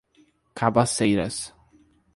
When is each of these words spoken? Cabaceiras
Cabaceiras 0.55 1.53